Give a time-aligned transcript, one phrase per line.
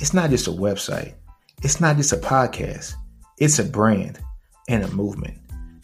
[0.00, 1.14] It's not just a website.
[1.62, 2.94] It's not just a podcast.
[3.38, 4.20] It's a brand
[4.68, 5.38] and a movement.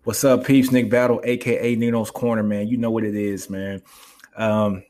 [0.04, 0.72] What's up, peeps?
[0.72, 2.68] Nick Battle, aka Nino's Corner, man.
[2.68, 3.82] You know what it is, man.
[4.36, 4.82] Um,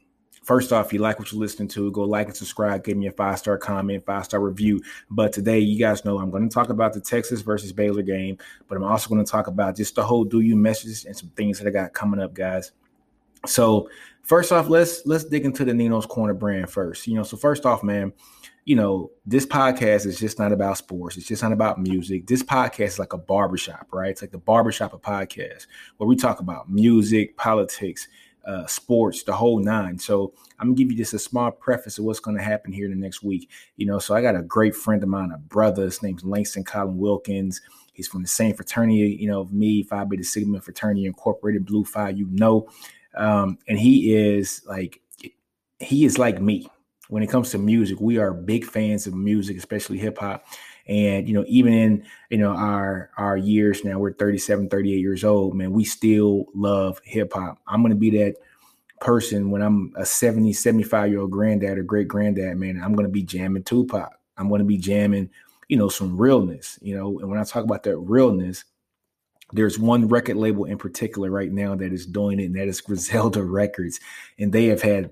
[0.49, 3.07] First off, if you like what you're listening to, go like and subscribe, give me
[3.07, 4.81] a five star comment, five star review.
[5.11, 8.39] But today, you guys know I'm going to talk about the Texas versus Baylor game,
[8.67, 11.29] but I'm also going to talk about just the whole do you message and some
[11.37, 12.73] things that I got coming up, guys.
[13.45, 13.91] So,
[14.23, 17.07] first off, let's let's dig into the Nino's Corner brand first.
[17.07, 18.15] You know, so first off, man,
[18.65, 21.19] you know, this podcast is just not about sports.
[21.19, 22.27] It's just not about music.
[22.27, 24.13] This podcast is like a barbershop, right?
[24.13, 25.67] It's like the barbershop of podcasts
[25.99, 28.09] where we talk about music, politics,
[28.47, 29.99] uh, sports, the whole nine.
[29.99, 32.91] So I'm gonna give you just a small preface of what's gonna happen here in
[32.93, 33.51] the next week.
[33.77, 35.85] You know, so I got a great friend of mine, a brother.
[35.85, 37.61] His name's Langston Colin Wilkins.
[37.93, 41.85] He's from the same fraternity, you know, of me, Phi Beta Sigma Fraternity Incorporated, Blue
[41.85, 42.69] Phi, you know.
[43.17, 45.01] Um, and he is like,
[45.81, 46.69] he is like me
[47.09, 48.01] when it comes to music.
[48.01, 50.47] We are big fans of music, especially hip hop.
[50.89, 55.25] And, you know, even in, you know, our our years now, we're 37, 38 years
[55.25, 57.59] old, man, we still love hip hop.
[57.67, 58.37] I'm going to be that
[59.01, 63.07] person when I'm a 70, 75 year old granddad or great granddad, man, I'm going
[63.07, 64.13] to be jamming Tupac.
[64.37, 65.31] I'm going to be jamming,
[65.69, 68.65] you know, some realness, you know, and when I talk about that realness,
[69.53, 72.81] there's one record label in particular right now that is doing it, and that is
[72.81, 74.01] Griselda Records.
[74.39, 75.11] And they have had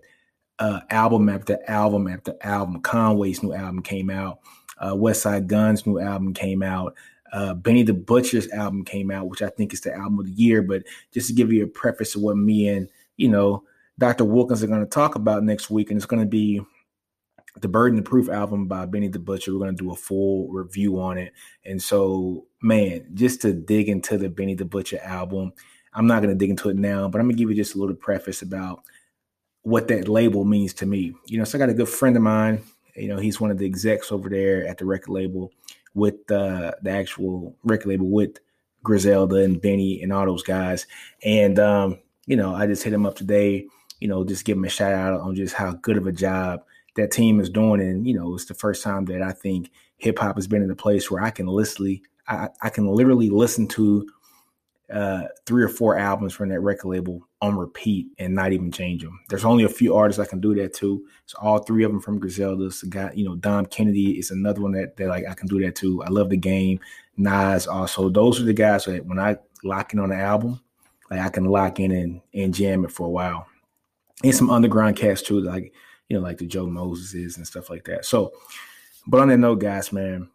[0.58, 2.80] uh, album after album after album.
[2.80, 4.40] Conway's new album came out.
[4.78, 6.94] Uh, Westside Gun's new album came out.
[7.32, 10.32] Uh, Benny the Butcher's album came out, which I think is the album of the
[10.32, 10.62] year.
[10.62, 13.64] But just to give you a preface of what me and you know
[13.98, 14.24] Dr.
[14.24, 16.60] Wilkins are going to talk about next week, and it's going to be
[17.60, 19.52] the Burden of Proof album by Benny the Butcher.
[19.52, 21.32] We're going to do a full review on it,
[21.64, 25.52] and so man, just to dig into the Benny the Butcher album,
[25.94, 27.74] I'm not going to dig into it now, but I'm going to give you just
[27.74, 28.82] a little preface about
[29.62, 31.14] what that label means to me.
[31.26, 32.62] You know, so I got a good friend of mine
[32.96, 35.52] you know, he's one of the execs over there at the record label
[35.94, 38.38] with uh, the actual record label with
[38.82, 40.86] Griselda and Benny and all those guys.
[41.24, 43.66] And um, you know, I just hit him up today.
[44.00, 46.62] You know, just give him a shout out on just how good of a job
[46.96, 47.80] that team is doing.
[47.80, 50.70] And you know, it's the first time that I think hip hop has been in
[50.70, 54.06] a place where I can literally, I, I can literally listen to
[54.92, 59.02] uh, three or four albums from that record label on repeat and not even change
[59.02, 59.20] them.
[59.28, 61.06] There's only a few artists I can do that to.
[61.24, 62.82] It's all three of them from Griselda's.
[62.82, 65.74] Guy, you know, Dom Kennedy is another one that, that like I can do that
[65.74, 66.02] too.
[66.02, 66.80] I love the game.
[67.16, 68.08] Nas also.
[68.08, 70.60] Those are the guys that when I lock in on the album,
[71.10, 73.46] like I can lock in and, and jam it for a while.
[74.24, 75.72] And some underground cats too, like
[76.08, 78.04] you know, like the Joe Moses and stuff like that.
[78.06, 78.32] So,
[79.06, 80.28] but on that note, guys, man,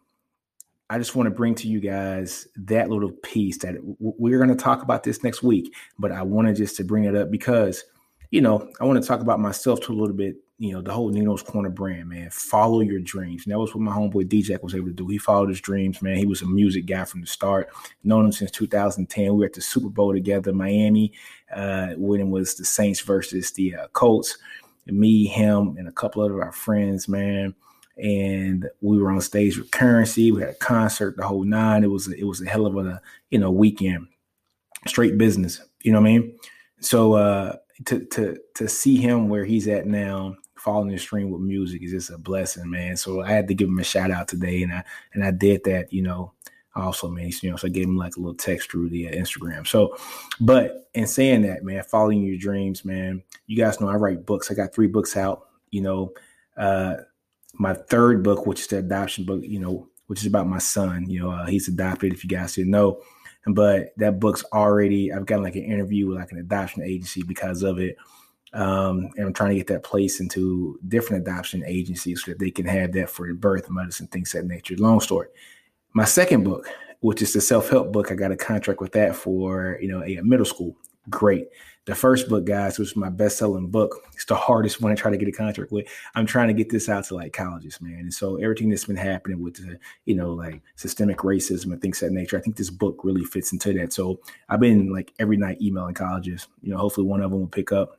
[0.92, 4.54] I just want to bring to you guys that little piece that we're going to
[4.54, 7.84] talk about this next week, but I wanted just to bring it up because,
[8.30, 10.92] you know, I want to talk about myself to a little bit, you know, the
[10.92, 12.28] whole Nino's Corner brand, man.
[12.28, 13.46] Follow your dreams.
[13.46, 15.08] And that was what my homeboy DJ was able to do.
[15.08, 16.18] He followed his dreams, man.
[16.18, 17.70] He was a music guy from the start.
[18.04, 19.32] Known him since 2010.
[19.32, 21.14] We were at the Super Bowl together, Miami,
[21.56, 24.36] uh, when it was the Saints versus the uh, Colts.
[24.86, 27.54] And me, him, and a couple of our friends, man
[28.02, 30.32] and we were on stage with Currency.
[30.32, 31.84] We had a concert, the whole nine.
[31.84, 33.00] It was it was a hell of a
[33.30, 34.08] you know weekend,
[34.86, 35.62] straight business.
[35.82, 36.38] You know what I mean?
[36.80, 37.56] So uh,
[37.86, 41.92] to to to see him where he's at now, following the stream with music is
[41.92, 42.96] just a blessing, man.
[42.96, 44.82] So I had to give him a shout out today, and I
[45.14, 45.92] and I did that.
[45.92, 46.32] You know,
[46.74, 47.30] also, man.
[47.40, 49.64] You know, so I gave him like a little text through the uh, Instagram.
[49.64, 49.96] So,
[50.40, 53.22] but in saying that, man, following your dreams, man.
[53.46, 54.50] You guys know I write books.
[54.50, 55.46] I got three books out.
[55.70, 56.12] You know.
[56.56, 56.96] Uh,
[57.54, 61.08] my third book, which is the adoption book, you know, which is about my son.
[61.08, 62.12] You know, uh, he's adopted.
[62.12, 63.00] If you guys didn't know,
[63.46, 65.12] but that book's already.
[65.12, 67.96] I've got like an interview with like an adoption agency because of it.
[68.52, 72.50] Um, and I'm trying to get that place into different adoption agencies so that they
[72.50, 74.76] can have that for birth, medicine, things that nature.
[74.76, 75.28] Long story.
[75.94, 76.68] My second book,
[77.00, 80.04] which is the self help book, I got a contract with that for you know
[80.04, 80.76] a middle school.
[81.10, 81.48] Great.
[81.84, 83.96] The first book, guys, was my best selling book.
[84.14, 85.88] It's the hardest one I try to get a contract with.
[86.14, 87.98] I'm trying to get this out to like colleges, man.
[87.98, 92.00] And so everything that's been happening with the, you know, like systemic racism and things
[92.00, 93.92] of that nature, I think this book really fits into that.
[93.92, 96.46] So I've been like every night emailing colleges.
[96.62, 97.98] You know, hopefully one of them will pick up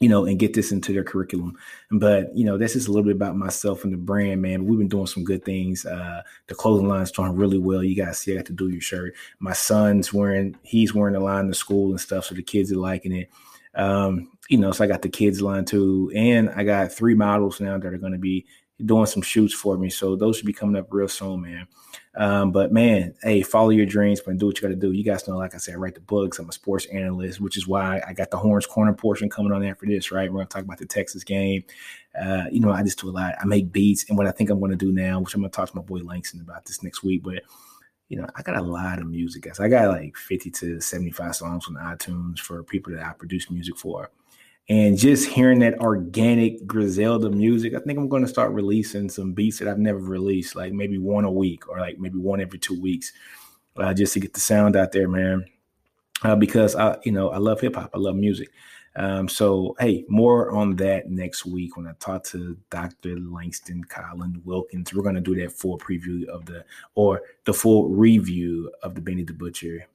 [0.00, 1.56] you know, and get this into their curriculum.
[1.92, 4.66] But, you know, that's just a little bit about myself and the brand, man.
[4.66, 5.86] We've been doing some good things.
[5.86, 7.84] Uh, the clothing line's doing really well.
[7.84, 9.14] You guys see, I got to do your shirt.
[9.38, 12.24] My son's wearing, he's wearing the line to school and stuff.
[12.24, 13.30] So the kids are liking it.
[13.74, 16.10] Um, you know, so I got the kids line too.
[16.14, 18.44] And I got three models now that are going to be
[18.84, 19.88] doing some shoots for me.
[19.88, 21.68] So those should be coming up real soon, man.
[22.14, 24.92] Um, but man, hey, follow your dreams, but do what you got to do.
[24.92, 26.38] You guys know, like I said, I write the books.
[26.38, 29.64] I'm a sports analyst, which is why I got the Horns Corner portion coming on
[29.64, 30.30] after this, right?
[30.30, 31.64] We're going to talk about the Texas game.
[32.20, 33.34] Uh, you know, I just do a lot.
[33.40, 34.04] I make beats.
[34.08, 35.76] And what I think I'm going to do now, which I'm going to talk to
[35.76, 37.42] my boy Langston about this next week, but
[38.10, 39.58] you know, I got a lot of music, guys.
[39.58, 43.78] I got like 50 to 75 songs on iTunes for people that I produce music
[43.78, 44.10] for.
[44.68, 49.32] And just hearing that organic Griselda music, I think I'm going to start releasing some
[49.32, 52.58] beats that I've never released, like maybe one a week or like maybe one every
[52.58, 53.12] two weeks,
[53.76, 55.44] uh, just to get the sound out there, man.
[56.22, 58.50] Uh, because I, you know, I love hip hop, I love music.
[58.94, 63.18] Um, so hey, more on that next week when I talk to Dr.
[63.18, 64.92] Langston Colin Wilkins.
[64.92, 69.00] We're going to do that full preview of the or the full review of the
[69.00, 69.86] Benny the Butcher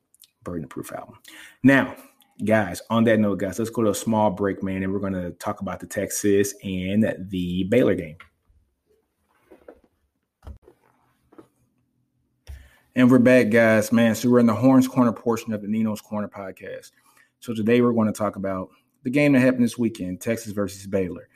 [0.43, 1.19] Burden Proof album.
[1.61, 1.95] Now,
[2.43, 5.13] guys, on that note, guys, let's go to a small break, man, and we're going
[5.13, 8.17] to talk about the Texas and the Baylor game.
[12.95, 14.15] And we're back, guys, man.
[14.15, 16.91] So we're in the Horns Corner portion of the Nino's Corner podcast.
[17.39, 18.69] So today we're going to talk about
[19.03, 21.29] the game that happened this weekend, Texas versus Baylor.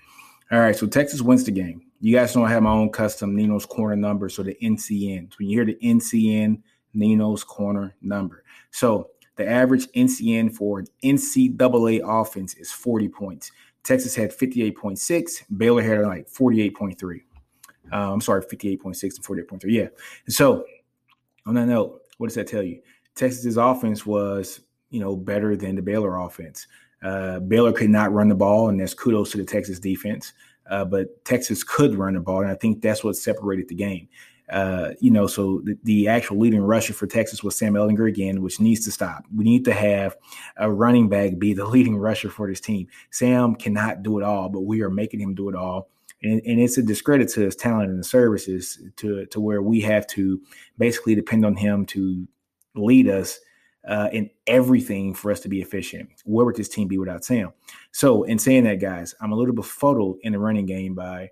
[0.51, 1.83] All right, so Texas wins the game.
[1.99, 5.31] You guys know I have my own custom Nino's Corner number, so the NCN.
[5.31, 6.61] So when you hear the NCN,
[6.93, 8.43] Nino's Corner number.
[8.71, 13.51] So the average NCN for an NCAA offense is 40 points.
[13.83, 15.43] Texas had 58.6.
[15.57, 17.21] Baylor had like 48.3.
[17.91, 19.61] Uh, I'm sorry, 58.6 and 48.3.
[19.65, 19.87] Yeah.
[20.27, 20.65] So
[21.45, 22.81] on that note, what does that tell you?
[23.15, 26.67] Texas's offense was, you know, better than the Baylor offense.
[27.03, 30.33] Uh, Baylor could not run the ball, and that's kudos to the Texas defense.
[30.69, 34.07] Uh, but Texas could run the ball, and I think that's what separated the game.
[34.51, 38.41] Uh, you know, so the, the, actual leading rusher for Texas was Sam Ehlinger again,
[38.41, 39.23] which needs to stop.
[39.33, 40.17] We need to have
[40.57, 42.87] a running back be the leading rusher for this team.
[43.11, 45.89] Sam cannot do it all, but we are making him do it all.
[46.21, 49.79] And, and it's a discredit to his talent and the services to, to where we
[49.81, 50.41] have to
[50.77, 52.27] basically depend on him to
[52.75, 53.39] lead us
[53.87, 56.09] uh, in everything for us to be efficient.
[56.25, 57.53] Where would this team be without Sam?
[57.91, 61.31] So, in saying that, guys, I'm a little befuddled in the running game by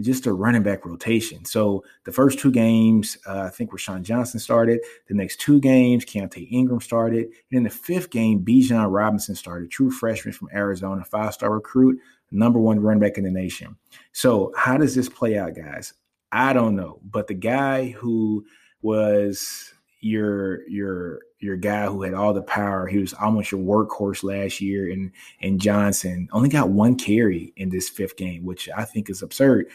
[0.00, 1.44] just a running back rotation.
[1.44, 4.80] So the first two games, uh, I think Roschon Johnson started.
[5.08, 7.24] The next two games, Keaontay Ingram started.
[7.50, 11.98] And in the fifth game, Bijan Robinson started, true freshman from Arizona, five star recruit,
[12.30, 13.76] number one running back in the nation.
[14.12, 15.94] So how does this play out, guys?
[16.30, 17.00] I don't know.
[17.02, 18.44] But the guy who
[18.82, 22.86] was your your your guy who had all the power.
[22.86, 27.68] He was almost your workhorse last year, and and Johnson only got one carry in
[27.70, 29.66] this fifth game, which I think is absurd.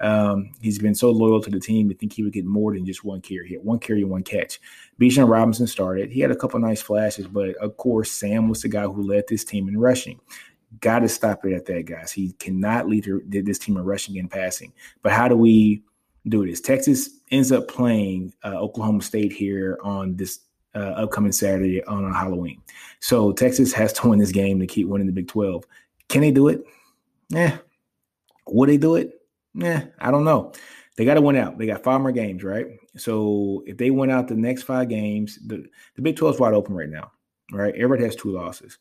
[0.00, 1.90] Um, he's been so loyal to the team.
[1.90, 3.48] I think he would get more than just one carry.
[3.48, 4.60] He had one carry one catch.
[5.00, 6.10] Bijan Robinson started.
[6.10, 9.24] He had a couple nice flashes, but of course, Sam was the guy who led
[9.28, 10.20] this team in rushing.
[10.80, 12.12] Got to stop it at that, guys.
[12.12, 14.72] He cannot lead this team in rushing and passing.
[15.02, 15.82] But how do we
[16.28, 16.60] do this?
[16.60, 20.40] Texas ends up playing uh, Oklahoma State here on this
[20.74, 22.62] uh, upcoming Saturday on Halloween.
[23.00, 25.64] So Texas has to win this game to keep winning the Big 12.
[26.08, 26.64] Can they do it?
[27.28, 27.58] Yeah.
[28.46, 29.19] Would they do it?
[29.54, 30.52] Yeah, I don't know.
[30.96, 31.58] They got to win out.
[31.58, 32.66] They got five more games, right?
[32.96, 35.64] So if they win out the next five games, the,
[35.96, 37.12] the Big 12 is wide open right now,
[37.52, 37.74] right?
[37.74, 38.78] Everett has two losses.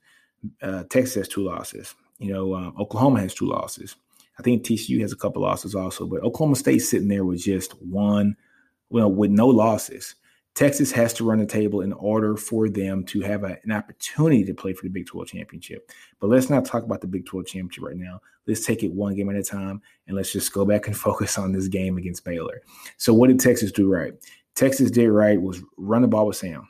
[0.61, 1.95] Uh, Texas has two losses.
[2.17, 3.95] You know, um, Oklahoma has two losses.
[4.37, 7.71] I think TCU has a couple losses also, but Oklahoma State's sitting there with just
[7.81, 8.35] one,
[8.89, 10.15] well, with no losses.
[10.55, 14.43] Texas has to run the table in order for them to have a, an opportunity
[14.43, 15.89] to play for the Big 12 championship.
[16.19, 18.19] But let's not talk about the Big 12 championship right now.
[18.45, 21.37] Let's take it one game at a time and let's just go back and focus
[21.37, 22.61] on this game against Baylor.
[22.97, 24.13] So, what did Texas do right?
[24.55, 26.67] Texas did right was run the ball with Sam.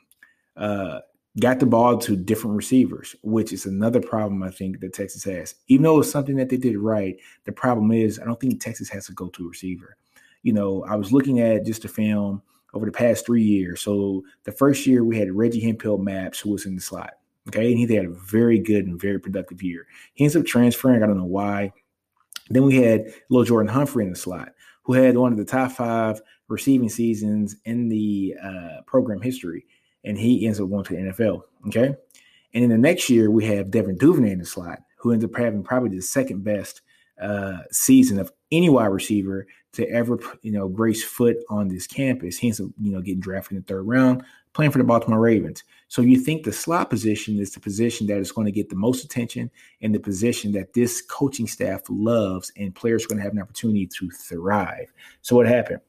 [0.56, 1.00] Uh,
[1.40, 5.56] got the ball to different receivers, which is another problem I think that Texas has.
[5.68, 8.90] Even though it's something that they did right, the problem is I don't think Texas
[8.90, 9.96] has a go to receiver.
[10.44, 12.42] You know, I was looking at just a film
[12.74, 13.82] over the past three years.
[13.82, 17.14] So the first year we had Reggie Hemphill Mapps, who was in the slot.
[17.48, 17.72] Okay.
[17.72, 19.88] And he had a very good and very productive year.
[20.14, 21.02] He ends up transferring.
[21.02, 21.74] I don't know why.
[22.50, 24.50] Then we had Lil'Jordan Humphrey in the slot,
[24.84, 29.66] who had one of the top five receiving seasons in the uh, program history.
[30.04, 31.42] And he ends up going to the NFL.
[31.68, 31.96] Okay.
[32.54, 35.36] And in the next year, we have Devin Duvernay in the slot, who ends up
[35.36, 36.82] having probably the second best
[37.22, 42.38] uh, season of any wide receiver to ever, you know, grace foot on this campus.
[42.38, 45.20] He ends up, you know, getting drafted in the third round, playing for the Baltimore
[45.20, 45.64] Ravens.
[45.88, 48.76] So you think the slot position is the position that is going to get the
[48.76, 49.52] most attention
[49.82, 53.42] and the position that this coaching staff loves and players are going to have an
[53.42, 54.92] opportunity to thrive.
[55.22, 55.82] So what happened?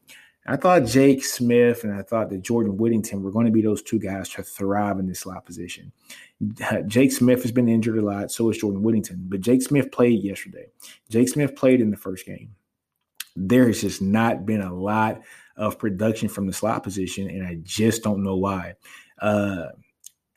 [0.50, 3.82] I thought Jake Smith and I thought that Jordan Whittington were going to be those
[3.82, 5.92] two guys to thrive in this slot position.
[6.88, 9.26] Jake Smith has been injured a lot, so is Jordan Whittington.
[9.28, 10.66] But Jake Smith played yesterday.
[11.08, 12.52] Jake Smith played in the first game.
[13.36, 15.20] There has just not been a lot
[15.56, 18.74] of production from the slot position, and I just don't know why.
[19.22, 19.66] Uh,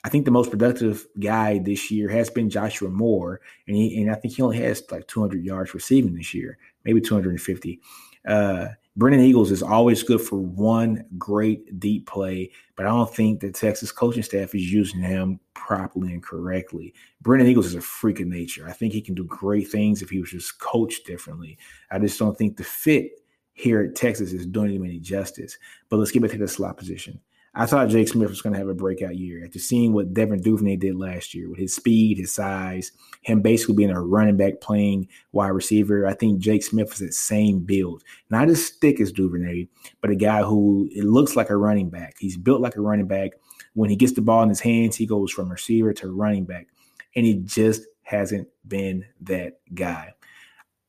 [0.04, 4.12] I think the most productive guy this year has been Joshua Moore, and he, and
[4.12, 7.82] I think he only has like 200 yards receiving this year, maybe 250.
[8.28, 13.40] Uh, Brennan Eagles is always good for one great deep play, but I don't think
[13.40, 16.94] the Texas coaching staff is using him properly and correctly.
[17.22, 18.68] Brennan Eagles is a freak of nature.
[18.70, 21.58] I think he can do great things if he was just coached differently.
[21.90, 23.12] I just don't think the fit
[23.54, 25.58] here at Texas is doing him any justice.
[25.90, 27.20] But let's get back to the slot position.
[27.56, 30.42] I thought Jake Smith was going to have a breakout year after seeing what Devin
[30.42, 32.92] Duvernay did last year with his speed, his size,
[33.22, 36.08] him basically being a running back playing wide receiver.
[36.08, 39.68] I think Jake Smith is that same build, not as thick as Duvernay,
[40.02, 42.16] but a guy who it looks like a running back.
[42.18, 43.34] He's built like a running back.
[43.76, 46.68] When he gets the ball in his hands, he goes from receiver to running back,
[47.16, 50.14] and he just hasn't been that guy.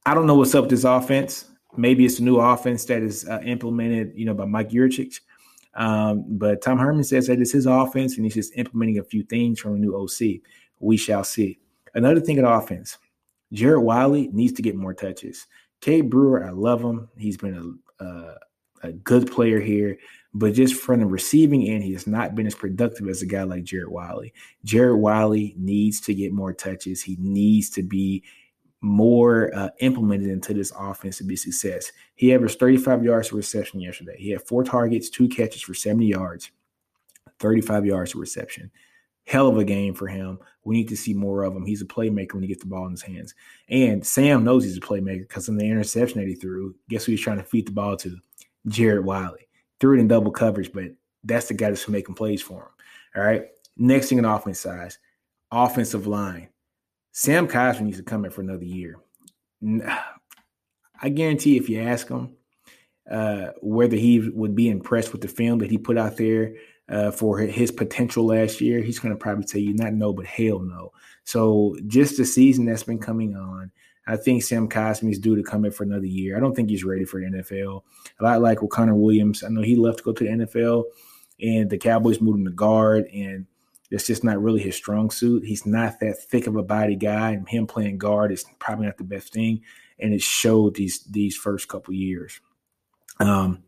[0.07, 1.45] I don't know what's up with this offense.
[1.77, 5.21] Maybe it's a new offense that is uh, implemented, you know, by Mike Yurcich
[5.77, 9.23] um, but Tom Herman says that it's his offense and he's just implementing a few
[9.23, 10.41] things from a new OC.
[10.81, 11.59] We shall see.
[11.95, 12.99] Another thing in offense,
[13.53, 15.47] Jared Wiley needs to get more touches.
[15.81, 17.09] Cade Brewer, I love him.
[17.17, 18.35] He's been a, a,
[18.83, 19.99] a good player here,
[20.33, 23.43] but just from the receiving end, he has not been as productive as a guy
[23.43, 24.33] like Jared Wiley.
[24.65, 27.03] Jared Wiley needs to get more touches.
[27.03, 28.25] He needs to be
[28.85, 31.91] more uh, implemented into this offense to be success.
[32.17, 34.17] He averaged 35 yards of reception yesterday.
[34.19, 36.51] He had four targets, two catches for 70 yards,
[37.41, 38.71] 35 yards of reception.
[39.27, 40.39] Hell of a game for him.
[40.65, 41.65] We need to see more of him.
[41.65, 43.35] He's a playmaker when he gets the ball in his hands.
[43.71, 47.13] And Sam knows he's a playmaker because in the interception that he threw, guess who
[47.13, 48.19] he's trying to feed the ball to?
[48.67, 49.49] Jared Wiley.
[49.81, 50.85] Threw it in double coverage, but
[51.25, 52.69] that's the guy that's making plays for him.
[53.17, 53.47] All right.
[53.79, 54.99] Next thing in offense size,
[55.51, 56.49] offensive line.
[57.17, 58.97] Sam Cosmi needs to come in for another year.
[61.01, 62.35] I guarantee if you ask him
[63.09, 66.57] uh, whether he would be impressed with the film that he put out there
[66.89, 70.27] uh, for his potential last year, he's going to probably tell you not no, but
[70.27, 70.91] hell no.
[71.23, 73.71] So just the season that's been coming on,
[74.09, 76.37] I think Sam Cosmi is due to come in for another year.
[76.37, 77.83] I don't think he's ready for the NFL.
[78.19, 79.45] A lot like with Connor Williams.
[79.45, 80.83] I know he left to go to the NFL,
[81.41, 83.47] and the Cowboys moved him to guard, and
[83.91, 85.45] it's just not really his strong suit.
[85.45, 88.97] He's not that thick of a body guy, and him playing guard is probably not
[88.97, 89.63] the best thing.
[89.99, 92.41] And it showed these these first couple years.
[93.21, 93.63] Um,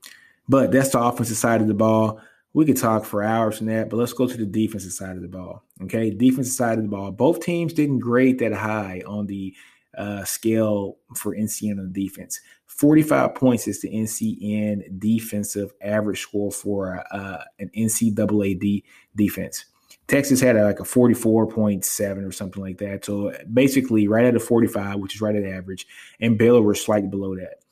[0.48, 2.20] but that's the offensive side of the ball.
[2.52, 5.22] We could talk for hours on that, but let's go to the defensive side of
[5.22, 5.62] the ball.
[5.82, 7.12] Okay, defensive side of the ball.
[7.12, 9.54] Both teams didn't grade that high on the
[9.96, 12.40] uh, scale for NCN defense.
[12.66, 19.66] 45 points is the NCN defensive average score for uh, an NCAA D defense.
[20.08, 23.04] Texas had a, like a 44.7 or something like that.
[23.04, 25.86] So basically, right at a 45, which is right at average,
[26.20, 27.62] and Baylor was slightly below that.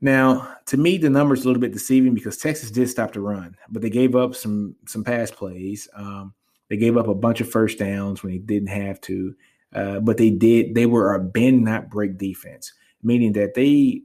[0.00, 3.56] Now, to me, the number's a little bit deceiving because Texas did stop the run,
[3.68, 5.88] but they gave up some some pass plays.
[5.94, 6.34] Um,
[6.68, 9.34] they gave up a bunch of first downs when they didn't have to,
[9.74, 10.74] uh, but they did.
[10.74, 14.02] They were a bend not break defense, meaning that they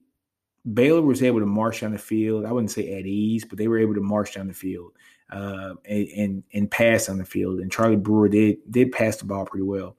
[0.74, 2.46] Baylor was able to march down the field.
[2.46, 4.94] I wouldn't say at ease, but they were able to march down the field
[5.34, 7.60] uh, and and pass on the field.
[7.60, 9.98] And Charlie Brewer did did pass the ball pretty well,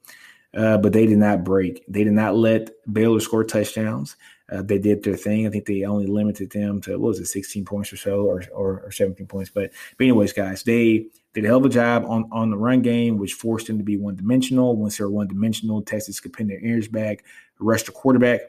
[0.56, 1.84] uh, but they did not break.
[1.88, 4.16] They did not let Baylor score touchdowns.
[4.52, 5.46] Uh, they did their thing.
[5.46, 8.44] I think they only limited them to what was it, 16 points or so, or
[8.52, 9.50] or, or 17 points.
[9.50, 12.82] But but anyways, guys, they did a hell of a job on on the run
[12.82, 14.76] game, which forced them to be one dimensional.
[14.76, 17.24] Once they were one dimensional, Texas could pin their ears back,
[17.58, 18.40] rush the quarterback,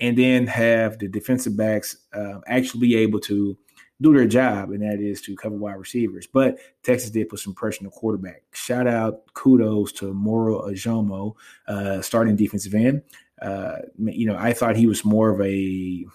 [0.00, 3.56] and then have the defensive backs uh, actually be able to
[4.00, 6.26] do their job, and that is to cover wide receivers.
[6.26, 8.42] But Texas did put some pressure on the quarterback.
[8.52, 11.34] Shout out, kudos to Moro Ojomo,
[11.68, 13.02] uh, starting defensive end.
[13.40, 16.06] Uh, you know, I thought he was more of a, you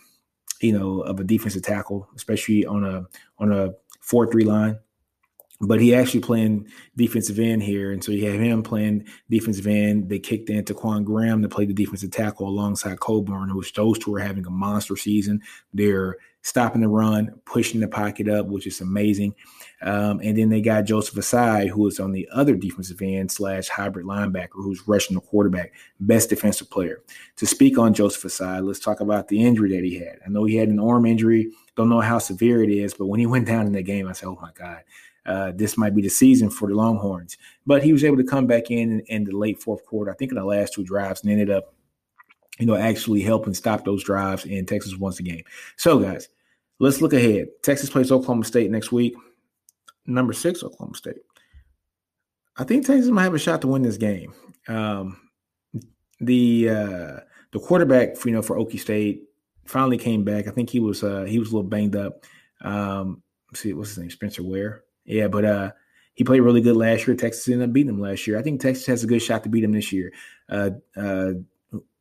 [0.62, 3.06] know, of a defensive tackle, especially on a
[3.38, 4.80] on a four three line
[5.62, 7.92] but he actually playing defensive end here.
[7.92, 10.10] And so you have him playing defensive end.
[10.10, 14.14] They kicked in Quan Graham to play the defensive tackle alongside Coburn, which those two
[14.16, 15.42] are having a monster season.
[15.74, 19.34] They're stopping the run, pushing the pocket up, which is amazing.
[19.82, 23.68] Um, and then they got Joseph Ossai, who is on the other defensive end slash
[23.68, 27.02] hybrid linebacker, who's rushing the quarterback, best defensive player.
[27.38, 30.20] To speak on Joseph Ossai, let's talk about the injury that he had.
[30.26, 31.52] I know he had an arm injury.
[31.76, 34.14] Don't know how severe it is, but when he went down in the game, I
[34.14, 34.82] said, "Oh my God."
[35.28, 37.38] Uh, this might be the season for the Longhorns.
[37.66, 40.32] But he was able to come back in, in the late fourth quarter, I think
[40.32, 41.74] in the last two drives, and ended up,
[42.60, 44.46] you know, actually helping stop those drives.
[44.46, 45.44] And Texas wins the game.
[45.76, 46.30] So, guys,
[46.80, 47.50] let's look ahead.
[47.62, 49.16] Texas plays Oklahoma State next week.
[50.06, 51.18] Number six, Oklahoma State.
[52.56, 54.34] I think Texas might have a shot to win this game.
[54.68, 55.20] Um,
[56.20, 57.20] the uh,
[57.52, 59.24] the quarterback, for, you know, for Okie State
[59.66, 60.48] finally came back.
[60.48, 62.24] I think he was uh, he was a little banged up.
[62.62, 63.22] Um,
[63.54, 64.10] see, what's his name?
[64.10, 64.84] Spencer Ware.
[65.08, 65.72] Yeah, but uh,
[66.14, 67.16] he played really good last year.
[67.16, 68.38] Texas ended up beating him last year.
[68.38, 70.14] I think Texas has a good shot to beat him this year.
[70.50, 71.32] Uh, uh,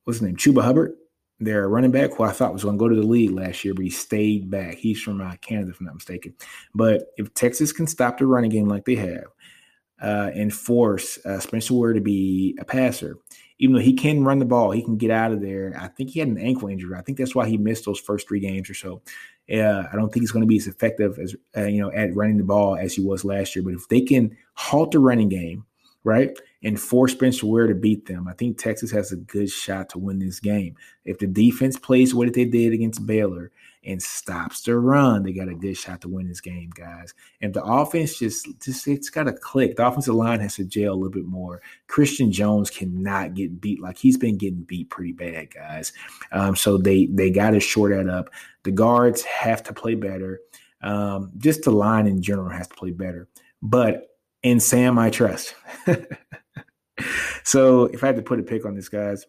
[0.05, 0.37] what's his name?
[0.37, 0.95] Chuba Hubbard,
[1.39, 3.75] their running back, who I thought was going to go to the league last year,
[3.75, 4.77] but he stayed back.
[4.77, 6.35] He's from uh, Canada, if I'm not mistaken.
[6.75, 9.27] But if Texas can stop the running game like they have
[10.03, 13.19] uh, and force uh, Spencer Ware to be a passer,
[13.59, 15.75] even though he can run the ball, he can get out of there.
[15.79, 16.97] I think he had an ankle injury.
[16.97, 19.03] I think that's why he missed those first three games or so.
[19.53, 22.15] Uh, I don't think he's going to be as effective as uh, you know at
[22.15, 23.65] running the ball as he was last year.
[23.65, 25.65] But if they can halt the running game,
[26.05, 29.91] right, and force Spencer Ware to beat them, I think Texas has a good shot
[29.91, 30.77] to win this game.
[31.05, 33.53] If the defense plays what they did against Baylor
[33.87, 37.15] and stops the run, they got a good shot to win this game, guys.
[37.41, 39.77] And the offense just just it's got to click.
[39.77, 41.63] The offensive line has to jail a little bit more.
[41.87, 45.93] Christian Jones cannot get beat like he's been getting beat pretty bad, guys.
[46.33, 48.31] Um, so they they got to short that up.
[48.65, 50.41] The guards have to play better.
[50.83, 53.29] Um, just the line in general has to play better.
[53.63, 54.09] But
[54.43, 55.55] in Sam, I trust.
[57.45, 59.27] so if I had to put a pick on this, guys,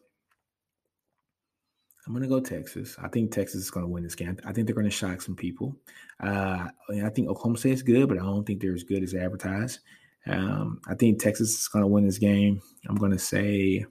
[2.08, 2.96] I'm going to go Texas.
[3.04, 4.38] I think Texas is going to win this game.
[4.46, 5.76] I think they're going to shock some people.
[6.22, 6.70] Uh,
[7.04, 9.80] I think Oklahoma State is good, but I don't think they're as good as advertised.
[10.26, 12.62] Um, I think Texas is going to win this game.
[12.88, 13.86] I'm going to say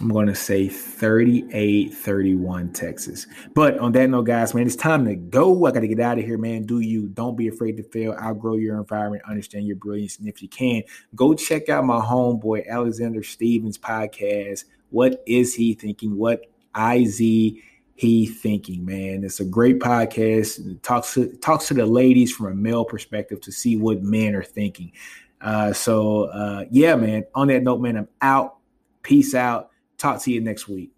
[0.00, 3.26] I'm going to say 38 31 Texas.
[3.54, 5.66] But on that note, guys, man, it's time to go.
[5.66, 6.62] I got to get out of here, man.
[6.64, 7.08] Do you?
[7.08, 8.12] Don't be afraid to fail.
[8.12, 9.24] Outgrow your environment.
[9.28, 10.18] Understand your brilliance.
[10.18, 10.82] And if you can,
[11.16, 14.64] go check out my homeboy, Alexander Stevens podcast.
[14.90, 16.16] What is he thinking?
[16.16, 16.44] What
[16.78, 17.18] IZ
[17.98, 19.24] he thinking, man?
[19.24, 20.64] It's a great podcast.
[20.64, 24.36] It talks to, talks to the ladies from a male perspective to see what men
[24.36, 24.92] are thinking.
[25.40, 28.58] Uh, so, uh, yeah, man, on that note, man, I'm out.
[29.02, 29.70] Peace out.
[29.96, 30.92] Talk to you next week.